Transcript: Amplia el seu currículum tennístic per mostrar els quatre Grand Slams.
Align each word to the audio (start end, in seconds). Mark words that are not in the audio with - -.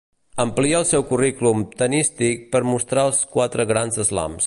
Amplia 0.43 0.77
el 0.83 0.87
seu 0.91 1.05
currículum 1.11 1.67
tennístic 1.83 2.43
per 2.57 2.65
mostrar 2.71 3.09
els 3.11 3.25
quatre 3.37 3.71
Grand 3.75 4.03
Slams. 4.09 4.39